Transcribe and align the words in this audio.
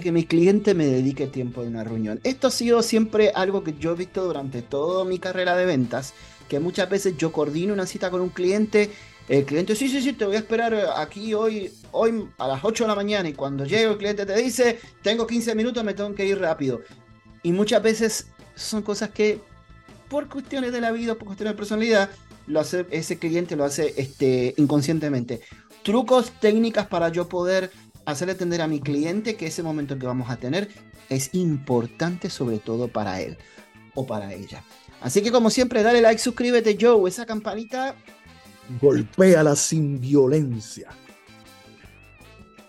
que 0.00 0.12
mi 0.12 0.24
cliente 0.24 0.74
me 0.74 0.86
dedique 0.86 1.26
tiempo 1.26 1.62
en 1.62 1.68
una 1.68 1.84
reunión. 1.84 2.20
Esto 2.24 2.48
ha 2.48 2.50
sido 2.50 2.82
siempre 2.82 3.32
algo 3.34 3.64
que 3.64 3.74
yo 3.78 3.92
he 3.92 3.96
visto 3.96 4.24
durante 4.24 4.62
toda 4.62 5.04
mi 5.04 5.18
carrera 5.18 5.56
de 5.56 5.66
ventas, 5.66 6.14
que 6.48 6.60
muchas 6.60 6.88
veces 6.90 7.16
yo 7.16 7.32
coordino 7.32 7.72
una 7.72 7.86
cita 7.86 8.10
con 8.10 8.20
un 8.20 8.30
cliente, 8.30 8.90
el 9.28 9.44
cliente, 9.44 9.74
sí, 9.74 9.88
sí, 9.88 10.02
sí, 10.02 10.12
te 10.12 10.26
voy 10.26 10.36
a 10.36 10.40
esperar 10.40 10.74
aquí 10.96 11.32
hoy, 11.32 11.72
hoy 11.92 12.28
a 12.36 12.46
las 12.46 12.62
8 12.62 12.84
de 12.84 12.88
la 12.88 12.94
mañana 12.94 13.28
y 13.28 13.32
cuando 13.32 13.64
llegue 13.64 13.84
el 13.84 13.96
cliente 13.96 14.26
te 14.26 14.36
dice, 14.36 14.78
tengo 15.02 15.26
15 15.26 15.54
minutos, 15.54 15.82
me 15.82 15.94
tengo 15.94 16.14
que 16.14 16.26
ir 16.26 16.38
rápido. 16.38 16.82
Y 17.42 17.52
muchas 17.52 17.82
veces 17.82 18.26
son 18.54 18.82
cosas 18.82 19.10
que 19.10 19.40
por 20.08 20.28
cuestiones 20.28 20.72
de 20.72 20.80
la 20.80 20.92
vida, 20.92 21.14
por 21.14 21.26
cuestiones 21.26 21.54
de 21.54 21.56
personalidad, 21.56 22.10
lo 22.46 22.60
hace, 22.60 22.86
ese 22.90 23.18
cliente 23.18 23.56
lo 23.56 23.64
hace 23.64 23.94
este, 23.96 24.54
inconscientemente. 24.58 25.40
Trucos, 25.82 26.30
técnicas 26.40 26.86
para 26.86 27.08
yo 27.08 27.28
poder 27.28 27.70
hacer 28.06 28.30
entender 28.30 28.60
a 28.62 28.68
mi 28.68 28.80
cliente 28.80 29.36
que 29.36 29.46
ese 29.46 29.62
momento 29.62 29.98
que 29.98 30.06
vamos 30.06 30.30
a 30.30 30.36
tener 30.36 30.68
es 31.08 31.34
importante 31.34 32.30
sobre 32.30 32.58
todo 32.58 32.88
para 32.88 33.20
él 33.20 33.36
o 33.94 34.06
para 34.06 34.32
ella. 34.32 34.62
Así 35.00 35.22
que 35.22 35.30
como 35.30 35.50
siempre, 35.50 35.82
dale 35.82 36.00
like, 36.00 36.20
suscríbete, 36.20 36.78
Joe, 36.80 37.08
esa 37.08 37.26
campanita. 37.26 37.94
Golpéala 38.80 39.54
sin 39.54 40.00
violencia. 40.00 40.88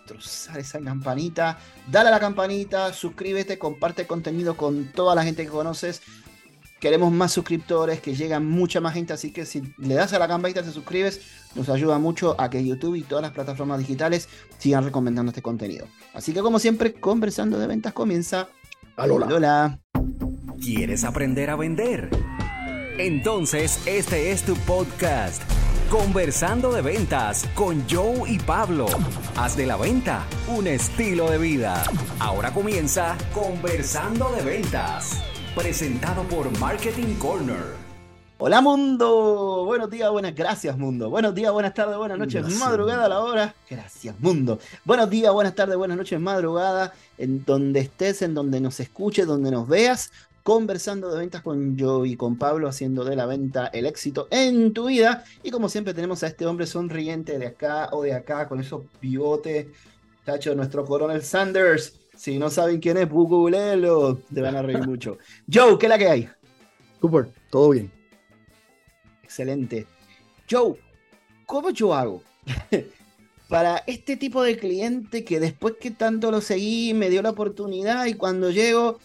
Trozar 0.05 0.59
esa 0.59 0.79
campanita, 0.81 1.57
dale 1.89 2.09
a 2.09 2.11
la 2.11 2.19
campanita, 2.19 2.93
suscríbete, 2.93 3.57
comparte 3.57 4.05
contenido 4.05 4.55
con 4.55 4.91
toda 4.91 5.15
la 5.15 5.23
gente 5.23 5.43
que 5.43 5.49
conoces. 5.49 6.01
Queremos 6.85 7.11
más 7.11 7.31
suscriptores, 7.31 7.99
que 7.99 8.13
llegan 8.13 8.45
mucha 8.45 8.79
más 8.79 8.93
gente, 8.93 9.11
así 9.11 9.31
que 9.31 9.47
si 9.47 9.73
le 9.79 9.95
das 9.95 10.13
a 10.13 10.19
la 10.19 10.27
campanita, 10.27 10.61
te 10.61 10.69
suscribes, 10.69 11.19
nos 11.55 11.67
ayuda 11.69 11.97
mucho 11.97 12.39
a 12.39 12.51
que 12.51 12.63
YouTube 12.63 12.93
y 12.93 13.01
todas 13.01 13.23
las 13.23 13.31
plataformas 13.31 13.79
digitales 13.79 14.29
sigan 14.59 14.83
recomendando 14.83 15.31
este 15.31 15.41
contenido. 15.41 15.87
Así 16.13 16.31
que 16.31 16.41
como 16.41 16.59
siempre, 16.59 16.93
conversando 16.93 17.57
de 17.57 17.65
ventas 17.65 17.91
comienza. 17.91 18.49
Alola. 18.97 19.25
Hola. 19.33 19.79
¿Quieres 20.61 21.03
aprender 21.05 21.49
a 21.49 21.55
vender? 21.55 22.11
Entonces 22.99 23.81
este 23.87 24.31
es 24.31 24.43
tu 24.43 24.53
podcast. 24.53 25.41
Conversando 25.89 26.71
de 26.71 26.83
ventas 26.83 27.49
con 27.55 27.83
Joe 27.89 28.29
y 28.29 28.37
Pablo. 28.37 28.85
Haz 29.37 29.57
de 29.57 29.65
la 29.65 29.77
venta 29.77 30.27
un 30.47 30.67
estilo 30.67 31.31
de 31.31 31.39
vida. 31.39 31.83
Ahora 32.19 32.53
comienza 32.53 33.17
Conversando 33.33 34.31
de 34.33 34.43
ventas. 34.43 35.19
Presentado 35.55 36.23
por 36.23 36.51
Marketing 36.59 37.15
Corner. 37.15 37.63
Hola 38.39 38.59
mundo, 38.59 39.63
buenos 39.65 39.89
días, 39.89 40.11
buenas 40.11 40.35
gracias 40.35 40.77
mundo, 40.77 41.09
buenos 41.09 41.33
días, 41.33 41.53
buenas 41.53 41.73
tardes, 41.73 41.95
buenas 41.95 42.19
noches, 42.19 42.41
Gracias. 42.41 42.59
madrugada 42.59 43.05
a 43.05 43.09
la 43.09 43.21
hora, 43.21 43.55
gracias 43.69 44.19
mundo, 44.19 44.59
buenos 44.83 45.09
días, 45.09 45.31
buenas 45.31 45.55
tardes, 45.55 45.77
buenas 45.77 45.95
noches, 45.95 46.19
madrugada, 46.19 46.93
en 47.17 47.45
donde 47.45 47.79
estés, 47.79 48.21
en 48.21 48.33
donde 48.33 48.59
nos 48.59 48.81
escuches, 48.81 49.25
donde 49.25 49.49
nos 49.49 49.69
veas, 49.69 50.11
conversando 50.43 51.09
de 51.09 51.19
ventas 51.19 51.41
con 51.41 51.77
yo 51.77 52.05
y 52.05 52.17
con 52.17 52.37
Pablo, 52.37 52.67
haciendo 52.67 53.05
de 53.05 53.15
la 53.15 53.25
venta 53.25 53.67
el 53.67 53.85
éxito 53.85 54.27
en 54.31 54.73
tu 54.73 54.87
vida, 54.87 55.23
y 55.41 55.51
como 55.51 55.69
siempre 55.69 55.93
tenemos 55.93 56.21
a 56.23 56.27
este 56.27 56.45
hombre 56.45 56.67
sonriente 56.67 57.39
de 57.39 57.47
acá 57.47 57.87
o 57.93 58.03
de 58.03 58.13
acá, 58.13 58.49
con 58.49 58.59
esos 58.59 58.83
bigotes, 59.01 59.67
tacho, 60.25 60.53
nuestro 60.53 60.83
coronel 60.83 61.23
Sanders, 61.23 61.93
si 62.15 62.37
no 62.39 62.49
saben 62.49 62.79
quién 62.79 62.97
es, 62.97 63.09
googlelo, 63.09 64.17
te 64.33 64.41
van 64.41 64.55
a 64.55 64.61
reír 64.61 64.79
mucho. 64.87 65.17
Joe, 65.51 65.77
¿qué 65.77 65.85
es 65.85 65.89
la 65.89 65.97
que 65.97 66.07
hay? 66.07 66.29
Super, 67.01 67.29
todo 67.49 67.69
bien. 67.69 67.91
Excelente. 69.23 69.85
Joe, 70.49 70.75
¿cómo 71.45 71.69
yo 71.71 71.93
hago? 71.93 72.23
Para 73.49 73.77
este 73.85 74.17
tipo 74.17 74.41
de 74.41 74.57
cliente 74.57 75.23
que 75.23 75.39
después 75.39 75.75
que 75.79 75.91
tanto 75.91 76.31
lo 76.31 76.41
seguí, 76.41 76.93
me 76.93 77.09
dio 77.09 77.21
la 77.21 77.31
oportunidad 77.31 78.05
y 78.05 78.15
cuando 78.15 78.49
llego, 78.49 78.97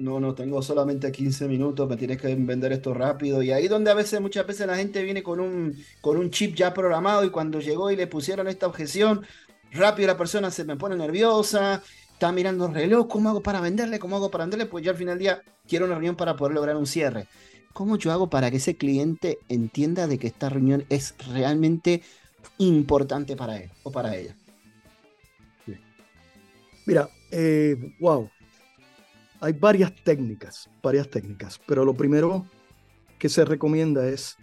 no, 0.00 0.18
no, 0.18 0.34
tengo 0.34 0.62
solamente 0.62 1.12
15 1.12 1.46
minutos, 1.46 1.88
me 1.88 1.96
tienes 1.96 2.18
que 2.18 2.34
vender 2.34 2.72
esto 2.72 2.94
rápido. 2.94 3.42
Y 3.42 3.52
ahí 3.52 3.68
donde 3.68 3.90
a 3.90 3.94
veces, 3.94 4.20
muchas 4.20 4.46
veces 4.46 4.66
la 4.66 4.76
gente 4.76 5.02
viene 5.02 5.22
con 5.22 5.40
un, 5.40 5.76
con 6.00 6.16
un 6.16 6.30
chip 6.30 6.54
ya 6.54 6.72
programado 6.72 7.22
y 7.24 7.30
cuando 7.30 7.60
llegó 7.60 7.90
y 7.90 7.96
le 7.96 8.06
pusieron 8.06 8.48
esta 8.48 8.66
objeción, 8.66 9.26
rápido 9.70 10.08
la 10.08 10.16
persona 10.16 10.50
se 10.50 10.64
me 10.64 10.76
pone 10.76 10.96
nerviosa, 10.96 11.82
está 12.20 12.32
mirando 12.32 12.66
el 12.66 12.74
reloj, 12.74 13.08
¿cómo 13.08 13.30
hago 13.30 13.42
para 13.42 13.62
venderle? 13.62 13.98
¿Cómo 13.98 14.16
hago 14.16 14.30
para 14.30 14.44
venderle? 14.44 14.66
Pues 14.66 14.84
yo 14.84 14.90
al 14.90 14.98
final 14.98 15.14
del 15.14 15.20
día 15.20 15.42
quiero 15.66 15.86
una 15.86 15.94
reunión 15.94 16.16
para 16.16 16.36
poder 16.36 16.52
lograr 16.52 16.76
un 16.76 16.86
cierre. 16.86 17.26
¿Cómo 17.72 17.96
yo 17.96 18.12
hago 18.12 18.28
para 18.28 18.50
que 18.50 18.58
ese 18.58 18.76
cliente 18.76 19.38
entienda 19.48 20.06
de 20.06 20.18
que 20.18 20.26
esta 20.26 20.50
reunión 20.50 20.84
es 20.90 21.14
realmente 21.32 22.02
importante 22.58 23.36
para 23.36 23.56
él 23.56 23.70
o 23.84 23.90
para 23.90 24.14
ella? 24.16 24.36
Mira, 26.84 27.08
eh, 27.30 27.96
wow. 27.98 28.28
Hay 29.40 29.54
varias 29.54 29.94
técnicas, 30.04 30.68
varias 30.82 31.08
técnicas, 31.08 31.58
pero 31.66 31.86
lo 31.86 31.94
primero 31.94 32.44
que 33.18 33.30
se 33.30 33.46
recomienda 33.46 34.06
es 34.06 34.36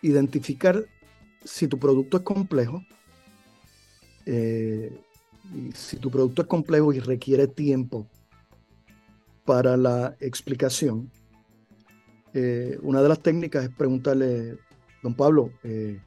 identificar 0.00 0.82
si 1.44 1.68
tu 1.68 1.78
producto 1.78 2.16
es 2.16 2.22
complejo, 2.22 2.82
eh, 4.24 4.98
y 5.54 5.72
si 5.72 5.96
tu 5.96 6.10
producto 6.10 6.42
es 6.42 6.48
complejo 6.48 6.92
y 6.92 7.00
requiere 7.00 7.46
tiempo 7.46 8.06
para 9.44 9.76
la 9.76 10.16
explicación, 10.20 11.10
eh, 12.34 12.78
una 12.82 13.02
de 13.02 13.08
las 13.08 13.20
técnicas 13.20 13.64
es 13.64 13.70
preguntarle, 13.70 14.56
don 15.02 15.14
Pablo, 15.14 15.50
eh, 15.62 16.00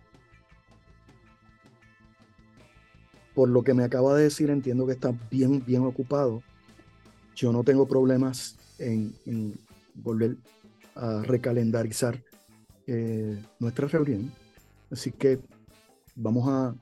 por 3.36 3.50
lo 3.50 3.64
que 3.64 3.74
me 3.74 3.84
acaba 3.84 4.16
de 4.16 4.24
decir, 4.24 4.50
entiendo 4.50 4.88
que 4.88 4.94
está 4.94 5.14
bien, 5.30 5.64
bien 5.66 5.84
ocupado. 5.84 6.42
Yo 7.36 7.52
no 7.52 7.64
tengo 7.64 7.86
problemas 7.86 8.58
en, 8.80 9.14
volver 9.94 10.38
a 10.96 11.22
recalendarizar 11.22 12.24
eh, 12.88 13.38
nuestra 13.60 13.88
reunión. 13.88 14.32
Así 14.90 15.12
que 15.12 15.40
vamos 16.16 16.48
a 16.48 16.76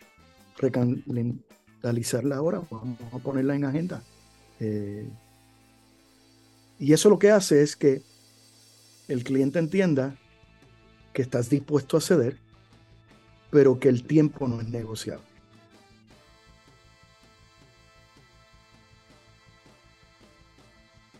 recalendarizarla 1.84 2.38
ahora, 2.38 2.62
vamos 2.70 2.98
a 3.12 3.20
ponerla 3.20 3.56
en 3.56 3.66
agenda. 3.66 4.02
Eh, 4.60 5.06
y 6.80 6.94
eso 6.94 7.10
lo 7.10 7.20
que 7.20 7.32
hace 7.32 7.62
es 7.62 7.76
que 7.76 8.02
el 9.08 9.24
cliente 9.24 9.60
entienda 9.60 10.16
que 11.14 11.22
estás 11.22 11.50
dispuesto 11.50 11.98
a 11.98 12.02
ceder, 12.02 12.38
pero 13.52 13.80
que 13.80 13.90
el 13.90 14.04
tiempo 14.04 14.48
no 14.48 14.62
es 14.62 14.68
negociable. 14.70 15.26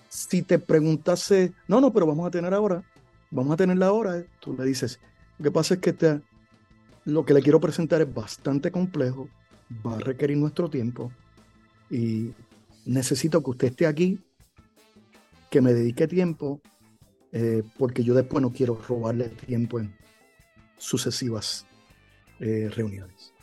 Si 0.10 0.42
te 0.42 0.58
preguntase, 0.58 1.54
no, 1.68 1.82
no, 1.82 1.92
pero 1.92 2.08
vamos 2.08 2.28
a 2.28 2.32
tener 2.32 2.54
ahora, 2.54 2.84
vamos 3.30 3.54
a 3.54 3.58
tenerla 3.58 3.88
ahora, 3.88 4.24
tú 4.40 4.56
le 4.58 4.64
dices, 4.64 5.00
lo 5.38 5.44
que 5.44 5.52
pasa 5.52 5.76
es 5.76 5.80
que 5.80 5.94
te, 5.94 6.22
lo 7.06 7.26
que 7.26 7.34
le 7.34 7.42
quiero 7.42 7.60
presentar 7.60 8.02
es 8.02 8.12
bastante 8.12 8.72
complejo, 8.72 9.30
va 9.86 9.96
a 9.96 10.00
requerir 10.00 10.38
nuestro 10.38 10.70
tiempo 10.70 11.12
y 11.90 12.34
necesito 12.86 13.44
que 13.44 13.50
usted 13.52 13.68
esté 13.70 13.88
aquí, 13.88 14.20
que 15.50 15.62
me 15.62 15.74
dedique 15.74 16.08
tiempo, 16.08 16.62
eh, 17.32 17.64
porque 17.78 18.04
yo 18.04 18.14
después 18.14 18.42
no 18.42 18.52
quiero 18.52 18.76
robarle 18.88 19.30
tiempo 19.30 19.80
en 19.80 19.94
sucesivas 20.78 21.66
eh, 22.40 22.70
reuniones. 22.76 23.34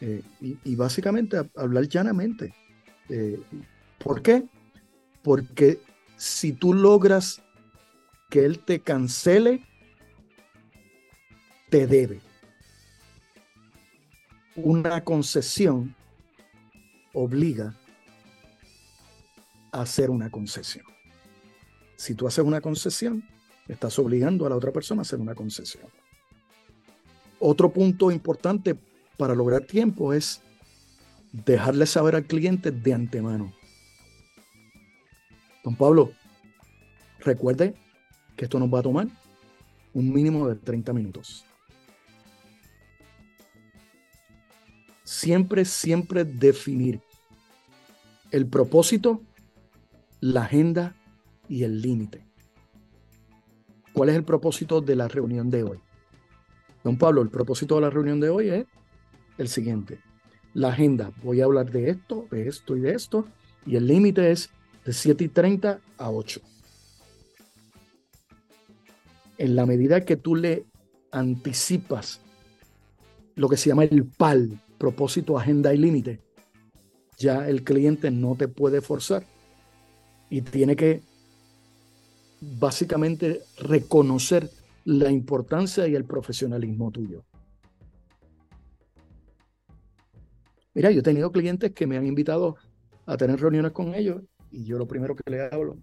Eh, 0.00 0.22
y, 0.40 0.76
básicamente 0.76 1.38
hablar 1.56 1.88
llanamente. 1.88 2.54
¿Por 3.98 4.20
qué? 4.20 4.44
Porque 5.22 5.80
si 6.16 6.52
tú 6.52 6.74
logras 6.74 7.42
que 8.28 8.44
él 8.44 8.58
te 8.58 8.80
cancele, 8.80 9.64
te 11.70 11.86
debe. 11.86 12.20
Una 14.56 15.04
concesión 15.04 15.94
obliga 17.12 17.74
a 19.70 19.82
hacer 19.82 20.08
una 20.08 20.30
concesión. 20.30 20.84
Si 21.96 22.14
tú 22.14 22.26
haces 22.26 22.44
una 22.44 22.60
concesión, 22.60 23.22
estás 23.68 23.98
obligando 23.98 24.46
a 24.46 24.50
la 24.50 24.56
otra 24.56 24.72
persona 24.72 25.00
a 25.00 25.02
hacer 25.02 25.18
una 25.18 25.34
concesión. 25.34 25.84
Otro 27.38 27.70
punto 27.70 28.10
importante 28.10 28.76
para 29.18 29.34
lograr 29.34 29.62
tiempo 29.62 30.14
es 30.14 30.40
dejarle 31.32 31.84
saber 31.84 32.14
al 32.14 32.24
cliente 32.24 32.70
de 32.70 32.94
antemano. 32.94 33.52
Don 35.64 35.76
Pablo, 35.76 36.12
recuerde 37.20 37.74
que 38.36 38.44
esto 38.44 38.58
nos 38.58 38.72
va 38.72 38.78
a 38.78 38.82
tomar 38.82 39.08
un 39.92 40.12
mínimo 40.12 40.48
de 40.48 40.54
30 40.54 40.92
minutos. 40.92 41.44
Siempre, 45.06 45.64
siempre 45.64 46.24
definir 46.24 47.00
el 48.32 48.48
propósito, 48.48 49.22
la 50.20 50.42
agenda 50.42 50.96
y 51.48 51.62
el 51.62 51.80
límite. 51.80 52.26
¿Cuál 53.92 54.08
es 54.08 54.16
el 54.16 54.24
propósito 54.24 54.80
de 54.80 54.96
la 54.96 55.06
reunión 55.06 55.48
de 55.48 55.62
hoy? 55.62 55.78
Don 56.82 56.98
Pablo, 56.98 57.22
el 57.22 57.28
propósito 57.28 57.76
de 57.76 57.82
la 57.82 57.90
reunión 57.90 58.18
de 58.18 58.30
hoy 58.30 58.48
es 58.48 58.66
el 59.38 59.46
siguiente. 59.46 60.00
La 60.54 60.70
agenda, 60.70 61.12
voy 61.22 61.40
a 61.40 61.44
hablar 61.44 61.70
de 61.70 61.90
esto, 61.90 62.26
de 62.32 62.48
esto 62.48 62.76
y 62.76 62.80
de 62.80 62.90
esto. 62.90 63.28
Y 63.64 63.76
el 63.76 63.86
límite 63.86 64.32
es 64.32 64.50
de 64.84 64.92
7 64.92 65.22
y 65.22 65.28
30 65.28 65.78
a 65.98 66.10
8. 66.10 66.40
En 69.38 69.54
la 69.54 69.66
medida 69.66 70.04
que 70.04 70.16
tú 70.16 70.34
le 70.34 70.66
anticipas 71.12 72.20
lo 73.36 73.48
que 73.48 73.56
se 73.56 73.68
llama 73.68 73.84
el 73.84 74.04
PAL, 74.04 74.60
propósito, 74.78 75.38
agenda 75.38 75.74
y 75.74 75.78
límite, 75.78 76.20
ya 77.18 77.48
el 77.48 77.64
cliente 77.64 78.10
no 78.10 78.34
te 78.36 78.48
puede 78.48 78.80
forzar 78.80 79.24
y 80.28 80.42
tiene 80.42 80.76
que 80.76 81.02
básicamente 82.40 83.42
reconocer 83.58 84.50
la 84.84 85.10
importancia 85.10 85.86
y 85.88 85.94
el 85.94 86.04
profesionalismo 86.04 86.90
tuyo. 86.90 87.24
Mira, 90.74 90.90
yo 90.90 91.00
he 91.00 91.02
tenido 91.02 91.32
clientes 91.32 91.72
que 91.72 91.86
me 91.86 91.96
han 91.96 92.06
invitado 92.06 92.56
a 93.06 93.16
tener 93.16 93.40
reuniones 93.40 93.72
con 93.72 93.94
ellos 93.94 94.22
y 94.50 94.64
yo 94.64 94.78
lo 94.78 94.86
primero 94.86 95.16
que 95.16 95.30
le 95.30 95.42
hablo, 95.42 95.78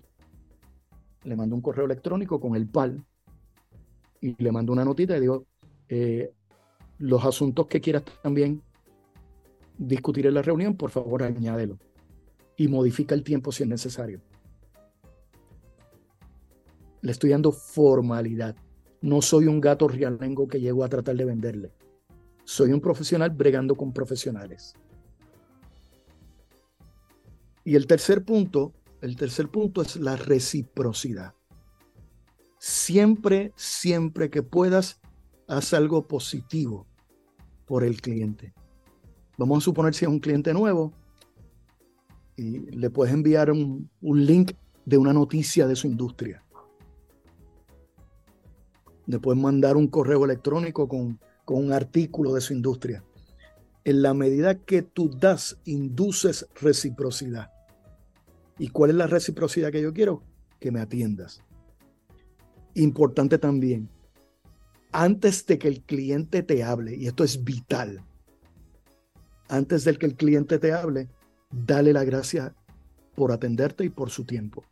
le 1.24 1.36
mando 1.36 1.56
un 1.56 1.62
correo 1.62 1.86
electrónico 1.86 2.39
con 2.39 2.56
el 2.56 2.68
PAL 2.68 3.04
y 4.22 4.42
le 4.42 4.51
mando 4.51 4.72
una 4.72 4.86
notita 4.86 5.18
y 5.18 5.22
digo, 5.22 5.48
eh, 5.89 6.31
los 7.00 7.25
asuntos 7.25 7.68
que 7.68 7.81
quieras 7.81 8.04
también 8.22 8.62
discutir 9.78 10.28
en 10.28 10.36
la 10.36 10.42
reunión, 10.42 10.75
por 10.75 10.92
favor 10.92 11.24
añádelo 11.24 11.78
y 12.56 12.68
modifica 12.68 13.16
el 13.16 13.24
tiempo 13.24 13.52
si 13.52 13.64
es 13.64 13.70
necesario. 13.70 14.22
Le 17.02 17.12
estoy 17.12 17.31
dando 17.31 17.52
formalidad. 17.52 18.56
No 19.02 19.22
soy 19.22 19.48
un 19.48 19.60
gato 19.60 19.88
rialengo 19.88 20.48
que 20.48 20.62
llego 20.62 20.84
a 20.84 20.90
tratar 20.90 21.16
de 21.16 21.25
venderle. 21.25 21.74
Soy 22.46 22.72
un 22.72 22.80
profesional 22.80 23.31
bregando 23.31 23.75
con 23.75 23.92
profesionales. 23.92 24.74
Y 27.66 27.75
el 27.75 27.88
tercer 27.88 28.24
punto, 28.24 28.74
el 29.02 29.16
tercer 29.16 29.50
punto 29.50 29.81
es 29.81 29.96
la 29.98 30.16
reciprocidad. 30.16 31.34
Siempre, 32.60 33.52
siempre 33.58 34.30
que 34.30 34.44
puedas, 34.44 35.02
haz 35.48 35.74
algo 35.74 36.08
positivo 36.08 36.88
por 37.66 37.84
el 37.84 38.02
cliente. 38.02 38.54
Vamos 39.38 39.58
a 39.58 39.62
suponer 39.62 39.94
si 39.94 40.06
es 40.06 40.10
un 40.10 40.20
cliente 40.20 40.54
nuevo 40.54 40.94
y 42.36 42.60
le 42.72 42.90
puedes 42.90 43.14
enviar 43.14 43.52
un, 43.52 43.90
un 44.02 44.26
link 44.26 44.54
de 44.86 44.98
una 44.98 45.14
noticia 45.14 45.68
de 45.68 45.76
su 45.76 45.88
industria. 45.88 46.44
Le 49.06 49.20
puedes 49.20 49.42
mandar 49.42 49.76
un 49.76 49.88
correo 49.88 50.24
electrónico 50.26 50.88
con, 50.88 51.20
con 51.46 51.64
un 51.64 51.74
artículo 51.74 52.34
de 52.34 52.42
su 52.42 52.54
industria. 52.54 53.04
En 53.84 54.02
la 54.02 54.14
medida 54.14 54.56
que 54.56 54.82
tú 54.82 55.10
das, 55.10 55.58
induces 55.66 56.48
reciprocidad. 56.62 57.52
¿Y 58.58 58.70
cuál 58.70 58.92
es 58.92 58.96
la 58.96 59.08
reciprocidad 59.08 59.72
que 59.72 59.82
yo 59.82 59.94
quiero? 59.94 60.24
Que 60.60 60.72
me 60.72 60.80
atiendas. 60.80 61.42
Importante 62.76 63.38
también, 63.38 63.90
antes 64.92 65.46
de 65.46 65.60
que 65.60 65.68
el 65.68 65.82
cliente 65.82 66.44
te 66.44 66.64
hable, 66.64 66.96
y 66.96 67.08
esto 67.08 67.24
es 67.24 67.44
vital, 67.44 68.04
antes 69.50 69.84
de 69.84 69.98
que 69.98 70.06
el 70.06 70.16
cliente 70.16 70.60
te 70.60 70.74
hable, 70.74 71.10
dale 71.51 71.94
la 71.94 72.04
gracia 72.04 72.56
por 73.16 73.31
atenderte 73.31 73.86
y 73.86 73.90
por 73.90 74.10
su 74.10 74.25
tiempo. 74.25 74.63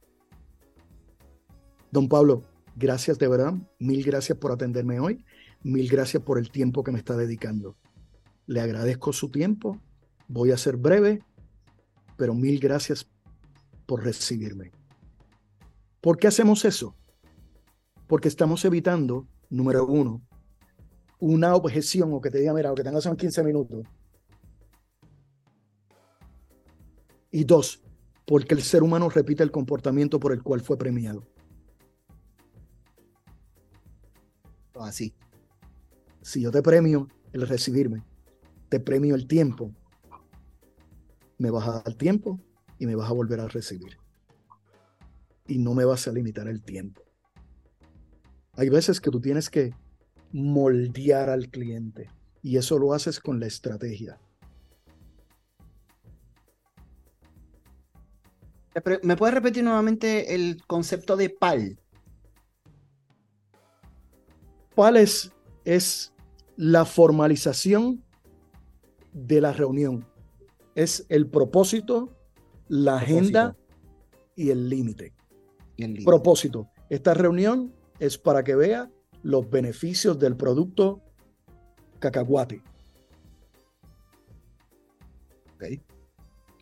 Don 1.91 2.07
Pablo, 2.07 2.43
gracias 2.75 3.19
de 3.19 3.27
verdad, 3.27 3.53
mil 3.79 4.03
gracias 4.03 4.37
por 4.37 4.51
atenderme 4.51 4.99
hoy, 4.99 5.23
mil 5.63 5.89
gracias 5.89 6.23
por 6.23 6.37
el 6.37 6.49
tiempo 6.49 6.83
que 6.83 6.91
me 6.91 6.99
está 6.99 7.15
dedicando. 7.15 7.75
Le 8.47 8.61
agradezco 8.61 9.13
su 9.13 9.29
tiempo, 9.29 9.79
voy 10.27 10.51
a 10.51 10.57
ser 10.57 10.77
breve, 10.77 11.23
pero 12.17 12.33
mil 12.33 12.59
gracias 12.59 13.07
por 13.85 14.03
recibirme. 14.03 14.71
¿Por 15.99 16.17
qué 16.17 16.27
hacemos 16.27 16.65
eso? 16.65 16.95
Porque 18.07 18.27
estamos 18.27 18.65
evitando, 18.65 19.27
número 19.49 19.85
uno, 19.85 20.21
una 21.19 21.55
objeción 21.55 22.13
o 22.13 22.21
que 22.21 22.31
te 22.31 22.39
diga, 22.39 22.53
mira, 22.53 22.69
lo 22.69 22.75
que 22.75 22.83
tengas 22.83 23.03
son 23.03 23.15
15 23.15 23.43
minutos. 23.43 23.85
Y 27.31 27.45
dos, 27.45 27.81
porque 28.25 28.53
el 28.53 28.61
ser 28.61 28.83
humano 28.83 29.09
repite 29.09 29.43
el 29.43 29.51
comportamiento 29.51 30.19
por 30.19 30.33
el 30.33 30.43
cual 30.43 30.61
fue 30.61 30.77
premiado. 30.77 31.25
Así. 34.75 35.13
Si 36.21 36.41
yo 36.41 36.51
te 36.51 36.61
premio 36.61 37.07
el 37.33 37.47
recibirme, 37.47 38.03
te 38.69 38.79
premio 38.79 39.15
el 39.15 39.27
tiempo, 39.27 39.73
me 41.37 41.49
vas 41.49 41.67
a 41.67 41.81
dar 41.81 41.93
tiempo, 41.95 42.39
y 42.81 42.87
me 42.87 42.95
vas 42.95 43.11
a 43.11 43.13
volver 43.13 43.39
a 43.39 43.47
recibir. 43.47 43.99
Y 45.47 45.59
no 45.59 45.75
me 45.75 45.85
vas 45.85 46.07
a 46.07 46.11
limitar 46.11 46.47
el 46.47 46.63
tiempo. 46.63 47.03
Hay 48.53 48.69
veces 48.69 48.99
que 48.99 49.11
tú 49.11 49.21
tienes 49.21 49.51
que 49.51 49.75
moldear 50.31 51.29
al 51.29 51.49
cliente 51.49 52.09
y 52.41 52.57
eso 52.57 52.79
lo 52.79 52.95
haces 52.95 53.19
con 53.19 53.39
la 53.39 53.45
estrategia. 53.45 54.19
¿Me 59.03 59.17
puedes 59.17 59.35
repetir 59.35 59.63
nuevamente 59.63 60.33
el 60.33 60.63
concepto 60.65 61.17
de 61.17 61.29
PAL? 61.29 61.77
PAL 64.75 64.97
es, 64.97 65.31
es 65.65 66.13
la 66.55 66.85
formalización 66.85 68.03
de 69.11 69.41
la 69.41 69.51
reunión. 69.51 70.07
Es 70.73 71.05
el 71.09 71.29
propósito, 71.29 72.15
la 72.69 72.95
agenda 72.95 73.57
y 74.35 74.51
el 74.51 74.69
límite. 74.69 75.13
Propósito. 76.05 76.69
Esta 76.89 77.13
reunión 77.13 77.73
es 77.99 78.17
para 78.17 78.43
que 78.43 78.55
vea 78.55 78.89
los 79.21 79.49
beneficios 79.49 80.17
del 80.17 80.37
producto 80.37 81.01
cacahuate. 81.99 82.61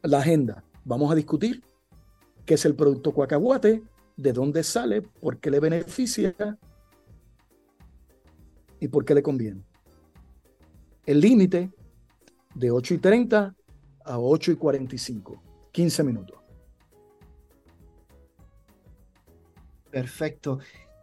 La 0.02 0.20
agenda. 0.20 0.64
Vamos 0.86 1.12
a 1.12 1.16
discutir 1.16 1.64
qué 2.50 2.56
es 2.56 2.66
el 2.66 2.74
producto 2.74 3.14
cacahuate, 3.14 3.84
de 4.18 4.34
dónde 4.34 4.64
sale, 4.64 5.04
por 5.04 5.40
qué 5.40 5.52
le 5.52 5.60
beneficia 5.60 6.58
y 8.80 8.88
por 8.88 9.06
qué 9.06 9.14
le 9.14 9.22
conviene. 9.22 9.64
El 11.06 11.22
límite 11.22 11.70
de 12.56 12.72
8 12.72 12.96
y 12.96 12.98
30 12.98 13.56
a 14.04 14.20
8 14.20 14.54
y 14.54 14.56
45. 14.56 15.44
15 15.72 16.04
minutos. 16.04 16.40
Perfecto. 19.92 20.58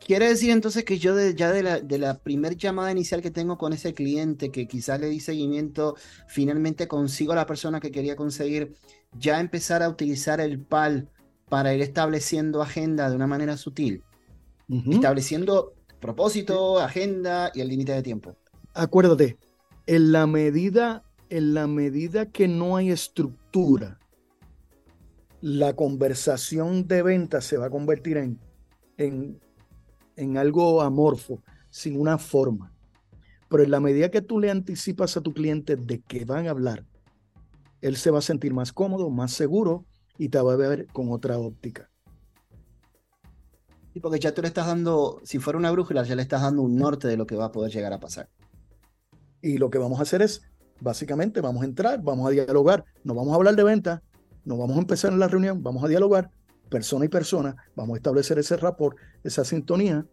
Quiere 0.05 0.27
decir 0.27 0.51
entonces 0.51 0.83
que 0.85 0.99
yo 0.99 1.17
ya 1.31 1.53
de 1.53 1.63
la, 1.63 1.81
de 1.81 1.99
la 1.99 2.19
primer 2.19 2.57
llamada 2.57 2.91
inicial 2.91 3.23
que 3.23 3.31
tengo 3.31 3.57
con 3.57 3.73
ese 3.73 3.95
cliente, 3.95 4.51
que 4.51 4.67
quizás 4.67 4.99
le 4.99 5.07
di 5.11 5.21
seguimiento, 5.21 5.95
finalmente 6.27 6.89
consigo 6.89 7.35
a 7.35 7.37
la 7.37 7.47
persona 7.47 7.79
que 7.79 7.93
quería 7.93 8.17
conseguir, 8.17 8.75
ya 9.17 9.39
empezar 9.39 9.85
a 9.85 9.89
utilizar 9.89 10.41
el 10.41 10.61
PAL 10.61 11.09
para 11.49 11.75
ir 11.75 11.81
estableciendo 11.81 12.61
agenda 12.61 13.09
de 13.09 13.17
una 13.17 13.27
manera 13.27 13.57
sutil, 13.57 14.03
estableciendo 14.91 15.75
propósito, 16.01 16.81
agenda 16.81 17.51
y 17.55 17.61
el 17.61 17.69
límite 17.69 17.93
de 17.93 18.03
tiempo. 18.03 18.37
Acuérdate, 18.75 19.39
en 19.87 20.13
la 20.13 20.27
medida, 20.27 21.05
en 21.31 21.55
la 21.55 21.67
medida 21.69 22.27
que 22.27 22.49
no 22.49 22.77
hay 22.77 22.91
estructura, 22.91 23.99
la 25.41 25.75
conversación 25.77 26.89
de 26.89 27.03
venta 27.03 27.41
se 27.41 27.57
va 27.57 27.67
a 27.67 27.71
convertir 27.71 28.17
en, 28.17 28.41
en, 28.97 29.41
en 30.17 30.37
algo 30.39 30.83
amorfo, 30.83 31.43
sin 31.71 32.01
una 32.01 32.19
forma. 32.19 32.73
Pero 33.49 33.63
en 33.63 33.71
la 33.71 33.79
medida 33.79 34.11
que 34.11 34.23
tú 34.23 34.41
le 34.41 34.51
anticipas 34.51 35.17
a 35.17 35.21
tu 35.21 35.33
cliente 35.33 35.77
de 35.77 36.01
que 36.01 36.25
van 36.25 36.49
a 36.49 36.51
hablar, 36.51 36.85
él 37.81 37.97
se 37.97 38.11
va 38.11 38.19
a 38.19 38.23
sentir 38.23 38.53
más 38.53 38.73
cómodo, 38.73 39.09
más 39.11 39.33
seguro 39.33 39.85
y 40.19 40.29
te 40.29 40.41
va 40.41 40.53
a 40.53 40.57
ver 40.57 40.87
con 40.89 41.11
otra 41.11 41.39
óptica. 41.39 41.91
Y 43.95 44.01
porque 44.01 44.19
ya 44.19 44.35
tú 44.35 44.43
le 44.43 44.49
estás 44.49 44.67
dando, 44.67 45.21
si 45.25 45.39
fuera 45.39 45.59
una 45.59 45.71
brújula, 45.71 46.03
ya 46.03 46.15
le 46.15 46.23
estás 46.23 46.43
dando 46.43 46.63
un 46.63 46.77
norte 46.77 47.09
de 47.09 47.17
lo 47.17 47.27
que 47.27 47.35
va 47.35 47.47
a 47.47 47.53
poder 47.53 47.73
llegar 47.73 47.93
a 47.93 48.01
pasar. 48.01 48.29
Y 49.41 49.57
lo 49.57 49.71
que 49.71 49.79
vamos 49.79 49.99
a 50.01 50.03
hacer 50.03 50.21
es, 50.21 50.43
básicamente, 50.81 51.41
vamos 51.41 51.63
a 51.63 51.65
entrar, 51.65 52.03
vamos 52.03 52.27
a 52.27 52.31
dialogar, 52.31 52.85
no 53.05 53.15
vamos 53.15 53.33
a 53.33 53.37
hablar 53.37 53.57
de 53.57 53.65
venta, 53.65 54.03
nos 54.45 54.59
vamos 54.59 54.77
a 54.77 54.81
empezar 54.81 55.13
en 55.13 55.19
la 55.19 55.29
reunión, 55.29 55.63
vamos 55.63 55.83
a 55.83 55.89
dialogar, 55.89 56.31
persona 56.69 57.07
y 57.07 57.09
persona, 57.09 57.57
vamos 57.75 57.95
a 57.95 57.97
establecer 57.97 58.39
ese 58.39 58.57
rapport, 58.57 58.99
esa 59.25 59.45
sintonía. 59.45 60.05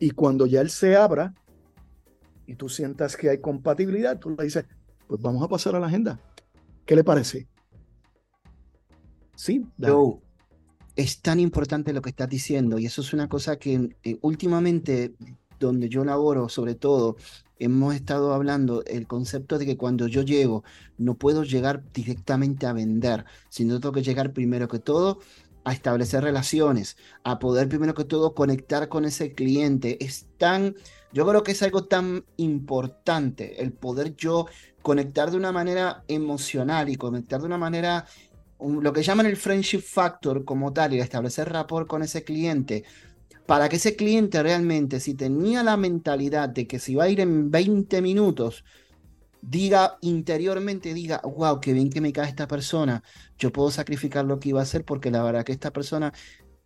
Y 0.00 0.10
cuando 0.10 0.46
ya 0.46 0.60
él 0.60 0.70
se 0.70 0.96
abra 0.96 1.32
y 2.46 2.56
tú 2.56 2.68
sientas 2.68 3.16
que 3.16 3.30
hay 3.30 3.38
compatibilidad, 3.40 4.18
tú 4.18 4.30
le 4.30 4.44
dices, 4.44 4.64
pues 5.06 5.20
vamos 5.20 5.42
a 5.42 5.48
pasar 5.48 5.76
a 5.76 5.80
la 5.80 5.86
agenda. 5.86 6.18
¿Qué 6.86 6.96
le 6.96 7.04
parece? 7.04 7.48
Sí, 9.34 9.64
Joe, 9.78 10.18
es 10.96 11.20
tan 11.22 11.40
importante 11.40 11.92
lo 11.92 12.02
que 12.02 12.10
estás 12.10 12.28
diciendo 12.28 12.78
y 12.78 12.86
eso 12.86 13.00
es 13.00 13.12
una 13.12 13.28
cosa 13.28 13.56
que 13.56 13.96
eh, 14.02 14.18
últimamente 14.22 15.14
donde 15.58 15.88
yo 15.88 16.04
laboro, 16.04 16.48
sobre 16.48 16.74
todo, 16.74 17.16
hemos 17.58 17.94
estado 17.94 18.32
hablando 18.32 18.82
el 18.86 19.06
concepto 19.06 19.58
de 19.58 19.66
que 19.66 19.76
cuando 19.76 20.08
yo 20.08 20.22
llego, 20.22 20.64
no 20.98 21.14
puedo 21.14 21.44
llegar 21.44 21.84
directamente 21.92 22.66
a 22.66 22.72
vender, 22.72 23.24
sino 23.50 23.78
tengo 23.78 23.92
que 23.92 24.02
llegar 24.02 24.32
primero 24.32 24.66
que 24.66 24.78
todo 24.78 25.20
a 25.64 25.72
establecer 25.72 26.22
relaciones, 26.24 26.96
a 27.22 27.38
poder 27.38 27.68
primero 27.68 27.94
que 27.94 28.04
todo 28.04 28.34
conectar 28.34 28.88
con 28.88 29.04
ese 29.04 29.32
cliente. 29.32 30.02
Es 30.04 30.26
tan, 30.38 30.74
yo 31.12 31.26
creo 31.26 31.42
que 31.42 31.52
es 31.52 31.62
algo 31.62 31.84
tan 31.84 32.24
importante 32.36 33.62
el 33.62 33.72
poder 33.72 34.14
yo 34.16 34.46
conectar 34.82 35.30
de 35.30 35.36
una 35.36 35.52
manera 35.52 36.04
emocional 36.08 36.88
y 36.88 36.96
conectar 36.96 37.40
de 37.40 37.46
una 37.46 37.58
manera, 37.58 38.06
lo 38.60 38.92
que 38.92 39.02
llaman 39.02 39.26
el 39.26 39.36
friendship 39.36 39.80
factor 39.80 40.44
como 40.44 40.72
tal, 40.72 40.94
y 40.94 41.00
establecer 41.00 41.48
rapport 41.50 41.86
con 41.86 42.02
ese 42.02 42.24
cliente, 42.24 42.84
para 43.46 43.68
que 43.68 43.76
ese 43.76 43.96
cliente 43.96 44.42
realmente, 44.42 45.00
si 45.00 45.14
tenía 45.14 45.62
la 45.62 45.76
mentalidad 45.76 46.48
de 46.48 46.66
que 46.66 46.78
si 46.78 46.94
va 46.94 47.04
a 47.04 47.08
ir 47.08 47.20
en 47.20 47.50
20 47.50 48.00
minutos, 48.00 48.64
diga 49.42 49.96
interiormente, 50.02 50.94
diga, 50.94 51.20
wow, 51.24 51.60
qué 51.60 51.72
bien 51.72 51.90
que 51.90 52.00
me 52.00 52.12
cae 52.12 52.28
esta 52.28 52.46
persona, 52.46 53.02
yo 53.38 53.52
puedo 53.52 53.70
sacrificar 53.70 54.24
lo 54.24 54.38
que 54.38 54.50
iba 54.50 54.60
a 54.60 54.64
hacer 54.64 54.84
porque 54.84 55.10
la 55.10 55.22
verdad 55.22 55.44
que 55.44 55.52
esta 55.52 55.72
persona 55.72 56.12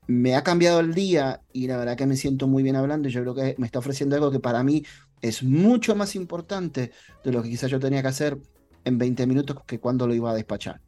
me 0.07 0.37
ha 0.37 0.43
cambiado 0.43 0.81
el 0.81 0.95
día 0.95 1.41
y 1.53 1.67
la 1.67 1.79
verdad 1.79 1.97
que 1.97 2.07
me 2.07 2.17
siento 2.17 2.47
muy 2.47 2.63
bien 2.63 2.77
hablando 2.77 3.09
y 3.09 3.13
yo 3.13 3.23
creo 3.23 3.35
que 3.35 3.55
me 3.59 3.67
está 3.67 3.79
ofreciendo 3.79 4.17
algo 4.17 4.31
que 4.31 4.41
para 4.41 4.63
mí 4.63 4.85
es 5.23 5.43
mucho 5.43 5.97
más 5.97 6.15
importante 6.15 6.93
de 7.25 7.33
lo 7.33 7.43
que 7.43 7.49
quizás 7.49 7.71
yo 7.71 7.81
tenía 7.81 8.03
que 8.03 8.09
hacer 8.09 8.39
en 8.85 8.99
20 8.99 9.27
minutos 9.27 9.57
que 9.67 9.81
cuando 9.81 10.07
lo 10.07 10.15
iba 10.15 10.31
a 10.31 10.35
despachar. 10.35 10.81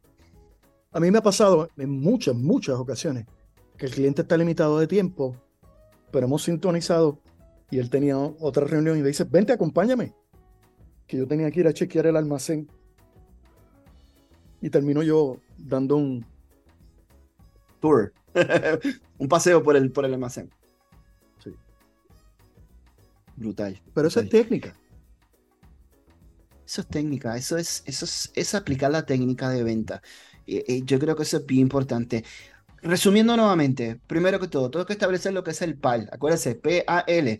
A 0.91 0.99
mí 0.99 1.09
me 1.11 1.17
ha 1.17 1.23
pasado 1.23 1.69
en 1.77 1.89
muchas, 1.89 2.35
muchas 2.35 2.75
ocasiones 2.75 3.25
que 3.77 3.87
el 3.87 3.91
cliente 3.91 4.21
está 4.21 4.37
limitado 4.37 4.79
de 4.79 4.87
tiempo, 4.87 5.35
pero 6.11 6.27
hemos 6.27 6.43
sintonizado 6.43 7.19
y 7.69 7.79
él 7.79 7.89
tenía 7.89 8.17
otra 8.17 8.65
reunión 8.65 8.97
y 8.97 9.01
le 9.01 9.09
dice, 9.09 9.23
vente, 9.25 9.53
acompáñame 9.53 10.13
que 11.05 11.17
yo 11.17 11.27
tenía 11.27 11.49
que 11.51 11.61
ir 11.61 11.67
a 11.67 11.73
chequear 11.73 12.07
el 12.07 12.17
almacén. 12.17 12.69
Y 14.61 14.69
termino 14.69 15.03
yo 15.03 15.37
dando 15.57 15.97
un 15.97 16.25
tour, 17.79 18.13
un 19.17 19.27
paseo 19.27 19.63
por 19.63 19.75
el, 19.75 19.91
por 19.91 20.05
el 20.05 20.13
almacén. 20.13 20.49
Sí. 21.43 21.51
Brutal. 23.35 23.81
Pero 23.93 24.07
eso 24.07 24.19
es 24.19 24.29
técnica. 24.29 24.75
Eso 26.65 26.81
es 26.81 26.87
técnica, 26.87 27.37
eso 27.37 27.57
es, 27.57 27.81
eso 27.85 28.05
es, 28.35 28.55
aplicar 28.55 28.91
la 28.91 29.05
técnica 29.05 29.49
de 29.49 29.63
venta. 29.63 30.01
yo 30.45 30.99
creo 30.99 31.15
que 31.15 31.23
eso 31.23 31.37
es 31.37 31.45
bien 31.45 31.61
importante. 31.61 32.25
Resumiendo 32.81 33.37
nuevamente, 33.37 33.99
primero 34.05 34.39
que 34.39 34.49
todo, 34.49 34.69
tengo 34.69 34.85
que 34.85 34.93
establecer 34.93 35.33
lo 35.33 35.43
que 35.43 35.51
es 35.51 35.61
el 35.61 35.77
PAL. 35.77 36.09
Acuérdense, 36.11 36.55
P-A-L. 36.55 37.39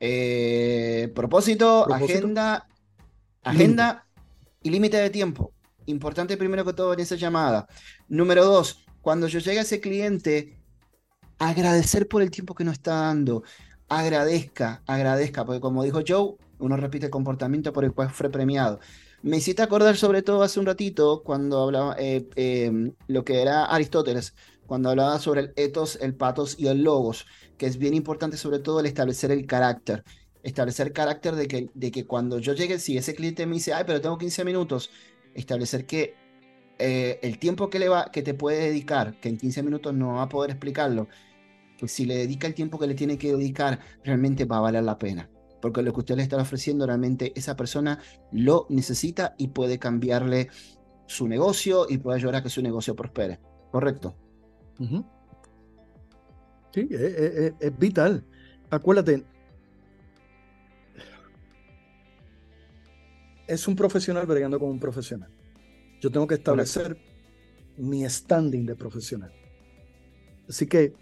Eh, 0.00 1.12
propósito, 1.14 1.90
agenda 1.90 2.66
Agenda 3.44 4.06
y 4.62 4.70
límite 4.70 4.96
de 4.96 5.10
tiempo. 5.10 5.52
Importante 5.86 6.36
primero 6.38 6.64
que 6.64 6.72
todo 6.72 6.94
en 6.94 7.00
esa 7.00 7.14
llamada. 7.14 7.68
Número 8.08 8.44
dos, 8.44 8.86
cuando 9.02 9.28
yo 9.28 9.38
llegue 9.38 9.58
a 9.58 9.62
ese 9.62 9.80
cliente, 9.80 10.58
agradecer 11.38 12.08
por 12.08 12.22
el 12.22 12.30
tiempo 12.30 12.54
que 12.54 12.64
nos 12.64 12.74
está 12.74 12.94
dando. 12.94 13.42
Agradezca, 13.88 14.82
agradezca, 14.86 15.44
porque 15.44 15.60
como 15.60 15.84
dijo 15.84 16.00
Joe, 16.06 16.36
uno 16.58 16.76
repite 16.76 17.06
el 17.06 17.10
comportamiento 17.10 17.72
por 17.72 17.84
el 17.84 17.92
cual 17.92 18.10
fue 18.10 18.30
premiado. 18.30 18.80
Me 19.22 19.38
hiciste 19.38 19.62
acordar 19.62 19.96
sobre 19.96 20.22
todo 20.22 20.42
hace 20.42 20.60
un 20.60 20.66
ratito 20.66 21.22
cuando 21.22 21.62
hablaba 21.62 21.96
eh, 21.98 22.28
em, 22.36 22.92
lo 23.08 23.24
que 23.24 23.42
era 23.42 23.64
Aristóteles, 23.64 24.34
cuando 24.66 24.90
hablaba 24.90 25.18
sobre 25.18 25.40
el 25.42 25.52
ethos, 25.56 25.98
el 26.00 26.14
patos 26.14 26.56
y 26.58 26.68
el 26.68 26.82
logos, 26.82 27.26
que 27.58 27.66
es 27.66 27.78
bien 27.78 27.94
importante 27.94 28.36
sobre 28.36 28.58
todo 28.58 28.80
el 28.80 28.86
establecer 28.86 29.30
el 29.30 29.46
carácter 29.46 30.04
establecer 30.44 30.92
carácter 30.92 31.34
de 31.34 31.48
que, 31.48 31.70
de 31.74 31.90
que 31.90 32.06
cuando 32.06 32.38
yo 32.38 32.52
llegue, 32.52 32.78
si 32.78 32.96
ese 32.96 33.14
cliente 33.14 33.46
me 33.46 33.54
dice, 33.54 33.72
ay, 33.72 33.84
pero 33.86 34.00
tengo 34.00 34.18
15 34.18 34.44
minutos, 34.44 34.90
establecer 35.34 35.86
que 35.86 36.14
eh, 36.78 37.20
el 37.22 37.38
tiempo 37.38 37.70
que, 37.70 37.78
le 37.78 37.88
va, 37.88 38.10
que 38.10 38.22
te 38.22 38.34
puede 38.34 38.60
dedicar, 38.68 39.18
que 39.20 39.28
en 39.28 39.36
15 39.36 39.62
minutos 39.62 39.94
no 39.94 40.14
va 40.14 40.22
a 40.22 40.28
poder 40.28 40.50
explicarlo, 40.50 41.08
que 41.76 41.88
si 41.88 42.04
le 42.04 42.16
dedica 42.16 42.46
el 42.46 42.54
tiempo 42.54 42.78
que 42.78 42.86
le 42.86 42.94
tiene 42.94 43.18
que 43.18 43.32
dedicar, 43.32 43.80
realmente 44.02 44.44
va 44.44 44.58
a 44.58 44.60
valer 44.60 44.84
la 44.84 44.98
pena. 44.98 45.30
Porque 45.60 45.82
lo 45.82 45.92
que 45.92 46.00
usted 46.00 46.16
le 46.16 46.22
está 46.22 46.36
ofreciendo, 46.36 46.86
realmente 46.86 47.32
esa 47.36 47.56
persona 47.56 47.98
lo 48.32 48.66
necesita 48.68 49.34
y 49.38 49.48
puede 49.48 49.78
cambiarle 49.78 50.48
su 51.06 51.28
negocio 51.28 51.86
y 51.88 51.98
puede 51.98 52.16
ayudar 52.16 52.36
a 52.36 52.42
que 52.42 52.50
su 52.50 52.60
negocio 52.60 52.94
prospere. 52.94 53.40
¿Correcto? 53.70 54.14
Sí, 56.72 56.88
es 56.90 57.78
vital. 57.78 58.24
Acuérdate, 58.70 59.24
es 63.46 63.68
un 63.68 63.76
profesional 63.76 64.26
bregando 64.26 64.58
con 64.58 64.70
un 64.70 64.80
profesional. 64.80 65.30
Yo 66.04 66.10
tengo 66.10 66.26
que 66.26 66.34
establecer 66.34 66.98
mi 67.78 68.06
standing 68.06 68.66
de 68.66 68.74
profesional. 68.74 69.32
Así 70.46 70.66
que, 70.66 70.92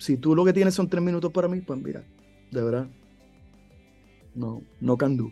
si 0.00 0.16
tú 0.16 0.34
lo 0.34 0.44
que 0.44 0.52
tienes 0.52 0.74
son 0.74 0.88
tres 0.88 1.00
minutos 1.00 1.30
para 1.30 1.46
mí, 1.46 1.60
pues 1.60 1.80
mira, 1.80 2.04
de 2.50 2.60
verdad, 2.60 2.88
no, 4.34 4.60
no 4.80 4.98
can 4.98 5.16
do. 5.16 5.30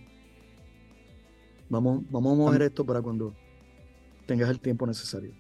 Vamos, 1.69 2.05
vamos 2.09 2.35
a 2.35 2.37
mover 2.37 2.63
esto 2.63 2.87
para 2.87 3.03
cuando 3.03 3.35
tengas 4.27 4.49
el 4.49 4.61
tiempo 4.61 4.87
necesario. 4.87 5.33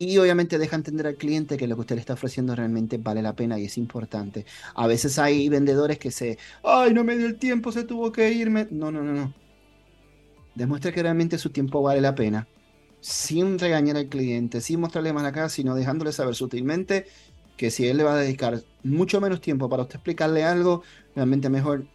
Y 0.00 0.18
obviamente 0.18 0.58
deja 0.58 0.74
entender 0.74 1.06
al 1.06 1.14
cliente 1.14 1.56
que 1.56 1.68
lo 1.68 1.76
que 1.76 1.82
usted 1.82 1.94
le 1.94 2.00
está 2.00 2.14
ofreciendo 2.14 2.56
realmente 2.56 2.98
vale 2.98 3.22
la 3.22 3.36
pena 3.36 3.56
y 3.60 3.66
es 3.66 3.78
importante. 3.78 4.46
A 4.74 4.88
veces 4.88 5.16
hay 5.20 5.48
vendedores 5.48 6.00
que 6.00 6.10
se, 6.10 6.38
ay, 6.64 6.92
no 6.92 7.04
me 7.04 7.16
dio 7.16 7.28
el 7.28 7.38
tiempo, 7.38 7.70
se 7.70 7.84
tuvo 7.84 8.10
que 8.10 8.32
irme. 8.32 8.66
No, 8.72 8.90
no, 8.90 9.04
no, 9.04 9.12
no. 9.12 9.47
Demuestre 10.58 10.92
que 10.92 11.02
realmente 11.02 11.38
su 11.38 11.50
tiempo 11.50 11.82
vale 11.82 12.00
la 12.00 12.14
pena. 12.14 12.48
Sin 13.00 13.58
regañar 13.58 13.96
al 13.96 14.08
cliente, 14.08 14.60
sin 14.60 14.80
mostrarle 14.80 15.12
más 15.12 15.22
la 15.22 15.32
cara, 15.32 15.48
sino 15.48 15.74
dejándole 15.74 16.12
saber 16.12 16.34
sutilmente 16.34 17.06
que 17.56 17.70
si 17.70 17.86
él 17.86 17.96
le 17.96 18.04
va 18.04 18.14
a 18.14 18.16
dedicar 18.16 18.60
mucho 18.82 19.20
menos 19.20 19.40
tiempo 19.40 19.68
para 19.68 19.82
usted 19.82 19.96
explicarle 19.96 20.44
algo, 20.44 20.82
realmente 21.14 21.48
mejor 21.48 21.86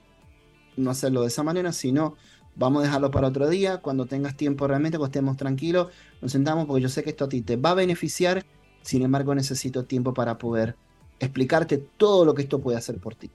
no 0.77 0.91
hacerlo 0.91 1.21
de 1.21 1.27
esa 1.27 1.43
manera, 1.43 1.71
sino 1.71 2.15
Vamos 2.55 2.81
a 2.81 2.85
dejarlo 2.85 3.09
para 3.09 3.27
otro 3.29 3.49
día, 3.49 3.79
cuando 3.79 4.05
tengas 4.05 4.37
tiempo 4.37 4.67
realmente, 4.67 4.97
cuando 4.97 5.11
estemos 5.11 5.37
tranquilos, 5.37 5.87
nos 6.21 6.31
sentamos 6.31 6.67
porque 6.67 6.83
yo 6.83 6.89
sé 6.89 7.03
que 7.03 7.09
esto 7.09 7.25
a 7.25 7.29
ti 7.29 7.41
te 7.41 7.55
va 7.55 7.71
a 7.71 7.73
beneficiar, 7.73 8.45
sin 8.83 9.01
embargo 9.01 9.33
necesito 9.33 9.85
tiempo 9.85 10.13
para 10.13 10.37
poder 10.37 10.75
explicarte 11.19 11.79
todo 11.97 12.25
lo 12.25 12.35
que 12.35 12.43
esto 12.43 12.59
puede 12.59 12.77
hacer 12.77 12.99
por 12.99 13.15
ti. 13.15 13.31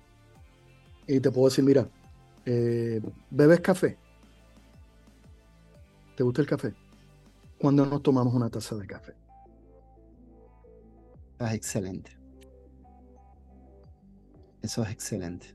Y 1.09 1.19
te 1.19 1.33
puedo 1.33 1.49
decir, 1.49 1.65
mira, 1.65 1.89
eh, 2.47 3.01
¿bebes 3.31 3.61
café? 3.61 3.97
¿Te 6.19 6.25
gusta 6.25 6.41
el 6.41 6.49
café? 6.49 6.75
¿Cuándo 7.61 7.87
nos 7.87 8.03
tomamos 8.03 8.35
una 8.35 8.51
taza 8.51 8.75
de 8.75 8.89
café? 8.89 9.15
Es 11.39 11.53
excelente. 11.53 12.11
Eso 14.61 14.83
es 14.83 14.91
excelente. 14.91 15.55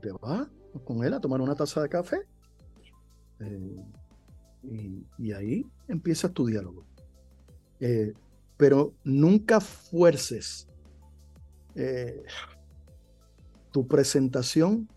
¿Te 0.00 0.10
va? 0.12 0.48
con 0.84 1.04
él 1.04 1.12
a 1.12 1.20
tomar 1.20 1.42
una 1.42 1.54
taza 1.54 1.82
de 1.82 1.90
café. 1.90 2.16
Eh, 3.40 5.04
y, 5.18 5.32
ahí 5.32 5.66
empiezas 5.86 6.32
tu 6.32 6.46
diálogo. 6.46 6.86
Eh, 7.80 8.14
pero 8.56 8.94
nunca 9.04 9.60
fuerces 9.60 10.66
eh, 11.74 12.22
tu 13.70 13.86
presentación 13.86 14.88